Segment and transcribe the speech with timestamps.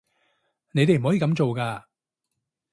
[0.71, 1.83] 你哋唔可以噉做㗎